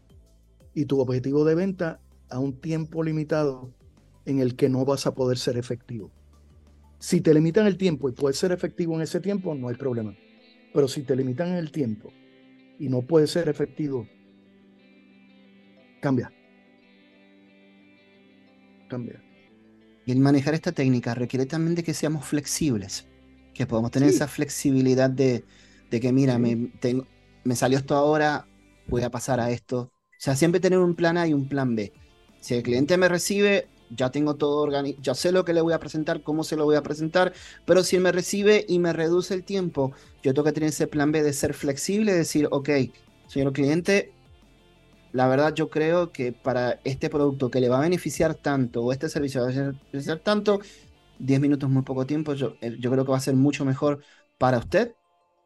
y 0.73 0.85
tu 0.85 1.01
objetivo 1.01 1.43
de 1.43 1.55
venta 1.55 1.99
a 2.29 2.39
un 2.39 2.53
tiempo 2.53 3.03
limitado 3.03 3.75
en 4.27 4.39
el 4.39 4.55
que 4.55 4.69
no 4.69 4.85
vas 4.85 5.07
a 5.07 5.15
poder 5.15 5.39
ser 5.39 5.57
efectivo. 5.57 6.11
Si 6.99 7.21
te 7.21 7.33
limitan 7.33 7.65
el 7.65 7.77
tiempo 7.77 8.09
y 8.09 8.11
puedes 8.11 8.37
ser 8.37 8.51
efectivo 8.51 8.93
en 8.95 9.01
ese 9.01 9.19
tiempo, 9.19 9.55
no 9.55 9.69
hay 9.69 9.75
problema. 9.75 10.15
Pero 10.73 10.87
si 10.87 11.01
te 11.01 11.15
limitan 11.15 11.49
el 11.53 11.71
tiempo 11.71 12.11
y 12.77 12.89
no 12.89 13.01
puedes 13.01 13.31
ser 13.31 13.49
efectivo 13.49 14.07
Cambia. 15.99 16.31
Cambia. 18.87 19.21
Y 20.05 20.11
el 20.11 20.19
manejar 20.19 20.53
esta 20.53 20.71
técnica 20.71 21.13
requiere 21.13 21.45
también 21.45 21.75
de 21.75 21.83
que 21.83 21.93
seamos 21.93 22.25
flexibles, 22.25 23.07
que 23.53 23.65
podamos 23.65 23.91
tener 23.91 24.09
esa 24.09 24.27
flexibilidad 24.27 25.09
de, 25.09 25.43
que, 25.89 26.13
mira, 26.13 26.37
me, 26.37 26.71
tengo, 26.79 27.05
me 27.43 27.55
salió 27.55 27.77
esto 27.77 27.95
ahora, 27.95 28.47
voy 28.87 29.03
a 29.03 29.11
pasar 29.11 29.39
a 29.39 29.51
esto. 29.51 29.91
O 30.11 30.19
sea, 30.19 30.35
siempre 30.35 30.61
tener 30.61 30.79
un 30.79 30.95
plan 30.95 31.17
A 31.17 31.27
y 31.27 31.33
un 31.33 31.49
plan 31.49 31.75
B. 31.75 31.91
Si 32.39 32.53
el 32.53 32.63
cliente 32.63 32.95
me 32.97 33.09
recibe, 33.09 33.67
ya 33.89 34.11
tengo 34.11 34.35
todo 34.35 34.61
organizado, 34.61 35.01
ya 35.01 35.15
sé 35.15 35.31
lo 35.31 35.45
que 35.45 35.53
le 35.53 35.61
voy 35.61 35.73
a 35.73 35.79
presentar, 35.79 36.21
cómo 36.21 36.43
se 36.43 36.55
lo 36.55 36.65
voy 36.65 36.75
a 36.75 36.83
presentar, 36.83 37.33
pero 37.65 37.83
si 37.83 37.95
él 37.95 38.01
me 38.01 38.11
recibe 38.11 38.65
y 38.67 38.79
me 38.79 38.93
reduce 38.93 39.33
el 39.33 39.43
tiempo, 39.43 39.91
yo 40.23 40.33
tengo 40.33 40.45
que 40.45 40.51
tener 40.51 40.69
ese 40.69 40.87
plan 40.87 41.11
B 41.11 41.23
de 41.23 41.33
ser 41.33 41.53
flexible, 41.53 42.13
decir, 42.13 42.47
ok, 42.51 42.69
señor 43.27 43.53
cliente, 43.53 44.13
la 45.13 45.27
verdad 45.27 45.53
yo 45.53 45.69
creo 45.69 46.11
que 46.11 46.31
para 46.31 46.79
este 46.83 47.09
producto 47.09 47.49
que 47.49 47.61
le 47.61 47.69
va 47.69 47.77
a 47.77 47.81
beneficiar 47.81 48.35
tanto 48.35 48.83
o 48.83 48.91
este 48.91 49.09
servicio 49.09 49.41
va 49.41 49.49
a 49.49 49.51
beneficiar 49.91 50.19
tanto, 50.19 50.59
10 51.19 51.39
minutos 51.39 51.69
es 51.69 51.73
muy 51.73 51.83
poco 51.83 52.05
tiempo, 52.05 52.33
yo, 52.33 52.55
eh, 52.61 52.77
yo 52.79 52.91
creo 52.91 53.05
que 53.05 53.11
va 53.11 53.17
a 53.17 53.21
ser 53.21 53.35
mucho 53.35 53.65
mejor 53.65 54.01
para 54.37 54.59
usted, 54.59 54.93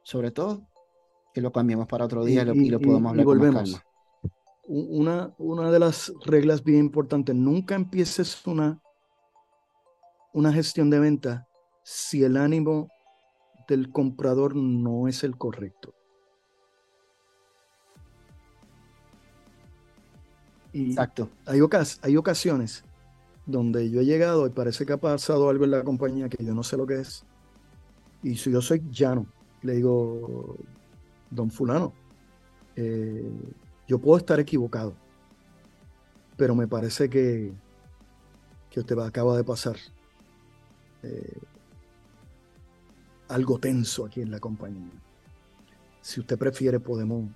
sobre 0.04 0.32
todo, 0.32 0.62
que 1.34 1.42
lo 1.42 1.52
cambiemos 1.52 1.88
para 1.88 2.06
otro 2.06 2.26
día 2.26 2.42
y, 2.42 2.70
lo, 2.70 2.80
podemos 2.80 3.12
hablar 3.12 3.26
con 3.26 3.40
calma. 3.40 3.84
Una, 4.64 5.34
una 5.38 5.72
de 5.72 5.80
las 5.80 6.14
reglas 6.26 6.64
bien 6.64 6.80
importantes, 6.80 7.36
nunca 7.36 7.76
empieces 7.76 8.46
una, 8.46 8.82
una 10.34 10.54
gestión 10.54 10.90
de 10.90 11.00
venta 11.00 11.48
si 11.84 12.24
el 12.24 12.38
ánimo 12.38 12.88
del 13.68 13.92
comprador 13.92 14.56
no 14.56 15.08
es 15.08 15.24
el 15.24 15.38
correcto. 15.38 15.94
Exacto. 20.74 21.30
Hay, 21.46 21.60
hay 22.02 22.18
ocasiones 22.18 22.84
donde 23.46 23.90
yo 23.90 24.02
he 24.02 24.06
llegado 24.06 24.48
y 24.48 24.52
parece 24.52 24.86
que 24.86 24.94
ha 24.94 24.98
pasado 24.98 25.50
algo 25.50 25.66
en 25.66 25.72
la 25.72 25.84
compañía 25.84 26.30
que 26.30 26.44
yo 26.44 26.54
no 26.54 26.64
sé 26.64 26.78
lo 26.78 26.86
que 26.88 27.02
es. 27.02 27.26
Y 28.24 28.36
si 28.36 28.52
yo 28.52 28.62
soy 28.62 28.84
llano, 28.90 29.26
le 29.64 29.76
digo, 29.76 30.58
don 31.30 31.50
fulano, 31.50 31.94
eh, 32.76 33.32
yo 33.92 34.00
puedo 34.00 34.18
estar 34.18 34.40
equivocado, 34.40 34.94
pero 36.38 36.56
me 36.56 36.66
parece 36.66 37.10
que, 37.10 37.52
que 38.70 38.80
usted 38.80 38.98
acaba 38.98 39.36
de 39.36 39.44
pasar 39.44 39.76
eh, 41.04 41.38
algo 43.28 43.60
tenso 43.60 44.06
aquí 44.06 44.22
en 44.22 44.32
la 44.32 44.40
compañía. 44.40 44.94
Si 46.00 46.22
usted 46.22 46.38
prefiere, 46.38 46.80
podemos 46.80 47.30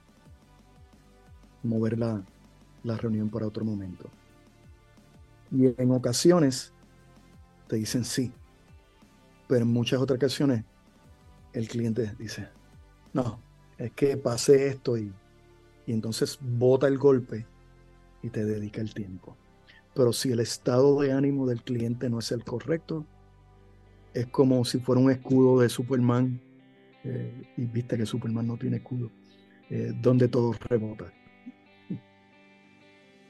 mover 1.61 1.99
la, 1.99 2.23
la 2.85 2.95
reunión 2.95 3.29
para 3.29 3.47
otro 3.47 3.65
momento. 3.65 4.09
Y 5.51 5.65
en 5.77 5.91
ocasiones 5.91 6.71
te 7.67 7.75
dicen 7.75 8.05
sí, 8.05 8.31
pero 9.49 9.63
en 9.63 9.73
muchas 9.73 9.99
otras 9.99 10.15
ocasiones 10.15 10.63
el 11.51 11.67
cliente 11.67 12.15
dice, 12.17 12.47
no, 13.11 13.41
es 13.77 13.91
que 13.91 14.15
pasé 14.15 14.67
esto 14.67 14.97
y, 14.97 15.11
y 15.85 15.93
entonces 15.93 16.39
bota 16.41 16.87
el 16.87 16.97
golpe 16.97 17.45
y 18.21 18.29
te 18.29 18.43
dedica 18.43 18.81
el 18.81 18.93
tiempo. 18.93 19.37
Pero 19.93 20.11
si 20.11 20.31
el 20.31 20.39
estado 20.39 20.99
de 21.01 21.13
ánimo 21.13 21.47
del 21.47 21.63
cliente 21.63 22.09
no 22.09 22.19
es 22.19 22.31
el 22.31 22.43
correcto, 22.43 23.05
es 24.13 24.27
como 24.27 24.63
si 24.65 24.79
fuera 24.79 25.01
un 25.01 25.11
escudo 25.11 25.59
de 25.59 25.69
Superman, 25.69 26.41
eh, 27.03 27.53
y 27.55 27.65
viste 27.65 27.97
que 27.97 28.05
Superman 28.05 28.47
no 28.47 28.57
tiene 28.57 28.77
escudo, 28.77 29.11
eh, 29.69 29.93
donde 30.01 30.27
todo 30.27 30.53
rebota. 30.53 31.05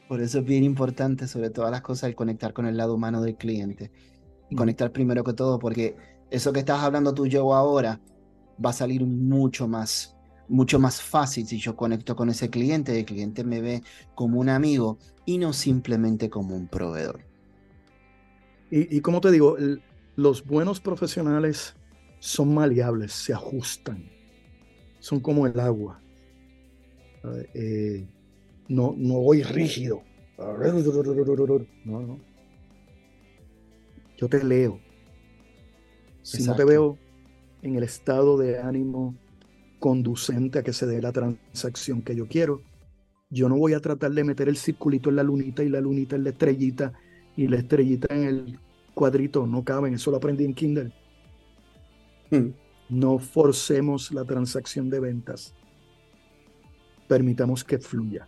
Por 0.07 0.21
eso 0.21 0.39
es 0.39 0.45
bien 0.45 0.63
importante, 0.63 1.27
sobre 1.27 1.49
todas 1.49 1.71
las 1.71 1.81
cosas, 1.81 2.09
el 2.09 2.15
conectar 2.15 2.53
con 2.53 2.67
el 2.67 2.77
lado 2.77 2.93
humano 2.95 3.21
del 3.21 3.35
cliente. 3.35 3.91
Y 4.49 4.55
conectar 4.55 4.91
primero 4.91 5.23
que 5.23 5.33
todo, 5.33 5.57
porque 5.57 5.95
eso 6.29 6.53
que 6.53 6.59
estás 6.59 6.83
hablando 6.83 7.13
tú 7.13 7.25
yo 7.25 7.53
ahora 7.53 7.99
va 8.63 8.69
a 8.69 8.73
salir 8.73 9.03
mucho 9.05 9.67
más, 9.67 10.14
mucho 10.47 10.79
más 10.79 11.01
fácil 11.01 11.45
si 11.47 11.57
yo 11.57 11.75
conecto 11.75 12.15
con 12.15 12.29
ese 12.29 12.49
cliente. 12.49 12.97
El 12.97 13.05
cliente 13.05 13.43
me 13.43 13.61
ve 13.61 13.83
como 14.13 14.39
un 14.39 14.49
amigo 14.49 14.97
y 15.25 15.37
no 15.37 15.53
simplemente 15.53 16.29
como 16.29 16.55
un 16.55 16.67
proveedor. 16.67 17.21
Y, 18.71 18.99
como 19.01 19.21
te 19.21 19.31
digo, 19.31 19.57
los 20.15 20.45
buenos 20.45 20.81
profesionales 20.81 21.75
son 22.19 22.53
maleables, 22.53 23.13
se 23.13 23.31
ajustan, 23.31 24.09
son 24.99 25.19
como 25.19 25.47
el 25.47 25.59
agua. 25.59 26.01
Eh, 27.53 28.05
no, 28.67 28.93
no 28.97 29.19
voy 29.19 29.43
rígido. 29.43 30.03
No, 31.85 32.01
no. 32.01 32.19
Yo 34.17 34.27
te 34.27 34.43
leo. 34.43 34.79
Si 36.21 36.43
no 36.43 36.55
te 36.55 36.65
veo 36.65 36.97
en 37.61 37.75
el 37.75 37.83
estado 37.83 38.37
de 38.37 38.59
ánimo 38.59 39.15
conducente 39.85 40.57
a 40.57 40.63
que 40.63 40.73
se 40.73 40.87
dé 40.87 40.99
la 40.99 41.11
transacción 41.11 42.01
que 42.01 42.15
yo 42.15 42.27
quiero, 42.27 42.63
yo 43.29 43.47
no 43.47 43.55
voy 43.55 43.75
a 43.75 43.79
tratar 43.79 44.09
de 44.13 44.23
meter 44.23 44.49
el 44.49 44.57
circulito 44.57 45.11
en 45.11 45.17
la 45.17 45.21
lunita 45.21 45.63
y 45.63 45.69
la 45.69 45.79
lunita 45.79 46.15
en 46.15 46.23
la 46.23 46.31
estrellita 46.31 46.91
y 47.37 47.47
la 47.47 47.57
estrellita 47.57 48.07
en 48.15 48.23
el 48.23 48.59
cuadrito. 48.95 49.45
No 49.45 49.63
caben, 49.63 49.93
eso 49.93 50.09
lo 50.09 50.17
aprendí 50.17 50.43
en 50.43 50.55
Kindle. 50.55 50.91
Hmm. 52.31 52.49
No 52.89 53.19
forcemos 53.19 54.11
la 54.11 54.25
transacción 54.25 54.89
de 54.89 54.99
ventas. 54.99 55.53
Permitamos 57.07 57.63
que 57.63 57.77
fluya. 57.77 58.27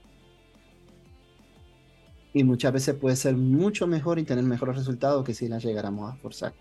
Y 2.33 2.43
muchas 2.43 2.71
veces 2.71 2.93
puede 2.93 3.15
ser 3.15 3.35
mucho 3.35 3.87
mejor 3.87 4.19
y 4.19 4.25
tener 4.25 4.43
mejores 4.43 4.75
resultados 4.75 5.25
que 5.25 5.33
si 5.33 5.47
la 5.47 5.57
llegáramos 5.57 6.13
a 6.13 6.17
forzar. 6.17 6.53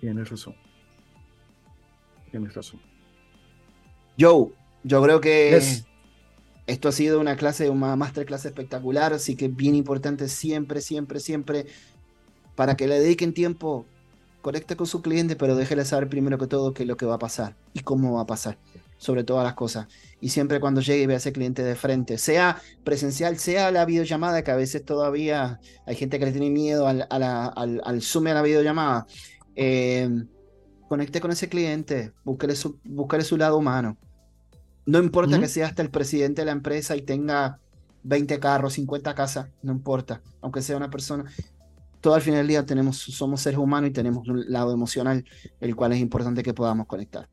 Tienes 0.00 0.30
razón. 0.30 0.54
Tienes 2.30 2.54
razón. 2.54 2.97
Joe, 4.18 4.48
yo 4.82 5.02
creo 5.02 5.20
que 5.20 5.60
esto 6.66 6.88
ha 6.88 6.92
sido 6.92 7.20
una 7.20 7.36
clase, 7.36 7.70
una 7.70 7.96
masterclass 7.96 8.44
espectacular, 8.44 9.12
así 9.12 9.36
que 9.36 9.48
bien 9.48 9.74
importante 9.74 10.28
siempre, 10.28 10.80
siempre, 10.80 11.20
siempre, 11.20 11.66
para 12.54 12.76
que 12.76 12.86
le 12.86 13.00
dediquen 13.00 13.32
tiempo, 13.32 13.86
conecte 14.42 14.76
con 14.76 14.86
su 14.86 15.00
cliente, 15.00 15.36
pero 15.36 15.56
déjele 15.56 15.84
saber 15.84 16.08
primero 16.08 16.36
que 16.36 16.46
todo 16.46 16.74
qué 16.74 16.82
es 16.82 16.88
lo 16.88 16.96
que 16.96 17.06
va 17.06 17.14
a 17.14 17.18
pasar 17.18 17.56
y 17.72 17.80
cómo 17.80 18.14
va 18.14 18.22
a 18.22 18.26
pasar 18.26 18.58
sobre 18.98 19.24
todas 19.24 19.44
las 19.44 19.54
cosas. 19.54 19.86
Y 20.20 20.30
siempre 20.30 20.60
cuando 20.60 20.80
llegue 20.80 21.04
y 21.04 21.06
vea 21.06 21.16
a 21.16 21.18
ese 21.18 21.32
cliente 21.32 21.62
de 21.62 21.76
frente, 21.76 22.18
sea 22.18 22.60
presencial, 22.84 23.38
sea 23.38 23.70
la 23.70 23.84
videollamada, 23.84 24.42
que 24.42 24.50
a 24.50 24.56
veces 24.56 24.84
todavía 24.84 25.60
hay 25.86 25.94
gente 25.94 26.18
que 26.18 26.26
le 26.26 26.32
tiene 26.32 26.50
miedo 26.50 26.86
al, 26.86 27.06
al, 27.08 28.02
Zoom 28.02 28.26
a 28.26 28.34
la 28.34 28.42
videollamada, 28.42 29.06
eh, 29.54 30.10
conecte 30.88 31.20
con 31.20 31.30
ese 31.30 31.48
cliente, 31.48 32.12
búsquele 32.24 32.56
su, 32.56 32.78
su 33.22 33.36
lado 33.36 33.56
humano. 33.56 33.96
No 34.88 35.00
importa 35.00 35.38
que 35.38 35.48
sea 35.48 35.66
hasta 35.66 35.82
el 35.82 35.90
presidente 35.90 36.40
de 36.40 36.46
la 36.46 36.52
empresa 36.52 36.96
y 36.96 37.02
tenga 37.02 37.60
20 38.04 38.40
carros, 38.40 38.72
50 38.72 39.14
casas, 39.14 39.50
no 39.60 39.70
importa, 39.70 40.22
aunque 40.40 40.62
sea 40.62 40.78
una 40.78 40.88
persona. 40.88 41.30
Todo 42.00 42.14
al 42.14 42.22
final 42.22 42.38
del 42.38 42.48
día 42.48 42.64
tenemos, 42.64 42.96
somos 42.96 43.42
seres 43.42 43.58
humanos 43.58 43.90
y 43.90 43.92
tenemos 43.92 44.26
un 44.26 44.50
lado 44.50 44.72
emocional, 44.72 45.26
el 45.60 45.76
cual 45.76 45.92
es 45.92 45.98
importante 46.00 46.42
que 46.42 46.54
podamos 46.54 46.86
conectar. 46.86 47.28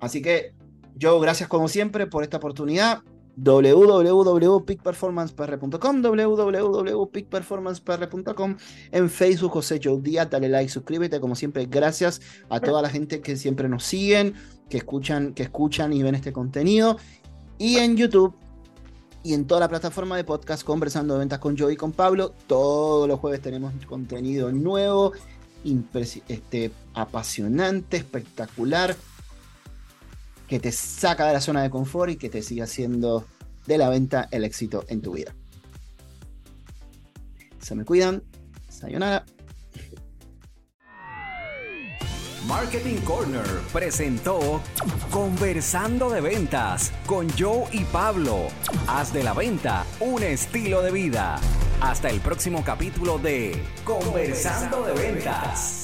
Así 0.00 0.20
que, 0.20 0.56
yo 0.96 1.20
gracias 1.20 1.48
como 1.48 1.68
siempre 1.68 2.08
por 2.08 2.24
esta 2.24 2.38
oportunidad 2.38 3.04
www.peakperformancepr.com 3.42 6.02
www.peakperformancepr.com 6.02 8.56
en 8.92 9.10
Facebook 9.10 9.52
José 9.52 9.80
Joe 9.82 10.00
Díaz, 10.00 10.30
dale 10.30 10.48
like, 10.48 10.70
suscríbete, 10.70 11.18
como 11.20 11.34
siempre, 11.34 11.66
gracias 11.66 12.20
a 12.48 12.60
toda 12.60 12.80
la 12.82 12.90
gente 12.90 13.20
que 13.20 13.36
siempre 13.36 13.68
nos 13.68 13.84
siguen, 13.84 14.34
que 14.68 14.76
escuchan, 14.78 15.34
que 15.34 15.42
escuchan 15.44 15.92
y 15.92 16.02
ven 16.02 16.14
este 16.14 16.32
contenido, 16.32 16.96
y 17.58 17.76
en 17.76 17.96
YouTube 17.96 18.34
y 19.22 19.34
en 19.34 19.46
toda 19.46 19.60
la 19.60 19.68
plataforma 19.68 20.16
de 20.16 20.24
podcast 20.24 20.64
conversando 20.64 21.12
de 21.14 21.20
ventas 21.20 21.38
con 21.38 21.56
Joe 21.56 21.72
y 21.72 21.76
con 21.76 21.92
Pablo, 21.92 22.34
todos 22.46 23.06
los 23.06 23.20
jueves 23.20 23.40
tenemos 23.42 23.72
contenido 23.86 24.50
nuevo, 24.50 25.12
este, 26.28 26.72
apasionante, 26.94 27.98
espectacular, 27.98 28.96
que 30.50 30.58
te 30.58 30.72
saca 30.72 31.28
de 31.28 31.32
la 31.32 31.40
zona 31.40 31.62
de 31.62 31.70
confort 31.70 32.10
y 32.10 32.16
que 32.16 32.28
te 32.28 32.42
siga 32.42 32.64
haciendo 32.64 33.24
de 33.66 33.78
la 33.78 33.88
venta 33.88 34.26
el 34.32 34.42
éxito 34.42 34.84
en 34.88 35.00
tu 35.00 35.12
vida. 35.12 35.32
Se 37.60 37.76
me 37.76 37.84
cuidan. 37.84 38.24
Sayonara. 38.68 39.24
Marketing 42.48 42.96
Corner 43.02 43.46
presentó 43.72 44.60
Conversando 45.12 46.10
de 46.10 46.20
Ventas 46.20 46.90
con 47.06 47.28
Joe 47.38 47.66
y 47.70 47.84
Pablo. 47.84 48.48
Haz 48.88 49.12
de 49.12 49.22
la 49.22 49.34
venta 49.34 49.86
un 50.00 50.24
estilo 50.24 50.82
de 50.82 50.90
vida. 50.90 51.38
Hasta 51.80 52.10
el 52.10 52.18
próximo 52.20 52.64
capítulo 52.64 53.18
de 53.18 53.62
Conversando 53.84 54.82
de 54.82 54.94
Ventas. 54.94 55.79